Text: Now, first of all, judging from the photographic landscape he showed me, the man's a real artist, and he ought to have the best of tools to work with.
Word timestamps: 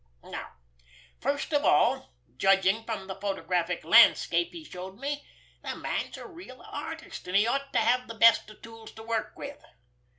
Now, 0.23 0.53
first 1.19 1.53
of 1.53 1.63
all, 1.63 2.11
judging 2.35 2.85
from 2.85 3.05
the 3.05 3.13
photographic 3.21 3.83
landscape 3.83 4.51
he 4.51 4.63
showed 4.63 4.97
me, 4.97 5.23
the 5.61 5.75
man's 5.75 6.17
a 6.17 6.25
real 6.25 6.59
artist, 6.63 7.27
and 7.27 7.37
he 7.37 7.45
ought 7.45 7.71
to 7.73 7.77
have 7.79 8.07
the 8.07 8.15
best 8.15 8.49
of 8.49 8.63
tools 8.63 8.91
to 8.93 9.03
work 9.03 9.37
with. 9.37 9.63